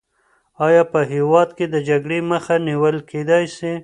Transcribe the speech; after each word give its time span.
آیا 0.67 0.83
په 0.93 0.99
هېواد 1.13 1.49
کې 1.57 1.65
د 1.69 1.75
جګړې 1.89 2.19
مخه 2.31 2.55
نیول 2.67 2.95
کېدای 3.11 3.43
سي؟ 3.57 3.71